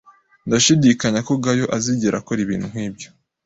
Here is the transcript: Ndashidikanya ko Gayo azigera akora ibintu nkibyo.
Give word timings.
Ndashidikanya 0.47 1.19
ko 1.27 1.33
Gayo 1.43 1.65
azigera 1.77 2.15
akora 2.21 2.39
ibintu 2.45 2.65
nkibyo. 2.71 3.07